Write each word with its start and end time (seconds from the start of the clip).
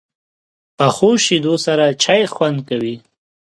پخو 0.77 1.11
شیدو 1.25 1.53
سره 1.65 1.85
چای 2.03 2.23
خوند 2.33 2.57
کوي 2.67 2.95